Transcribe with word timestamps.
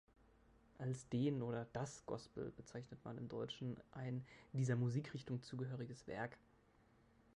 Als 0.79 1.09
den 1.09 1.43
oder 1.43 1.65
das 1.73 2.03
Gospel 2.07 2.51
bezeichnet 2.57 3.05
man 3.05 3.19
im 3.19 3.27
Deutschen 3.29 3.77
ein 3.91 4.25
dieser 4.51 4.75
Musikrichtung 4.75 5.43
zugehöriges 5.43 6.07
Werk. 6.07 6.39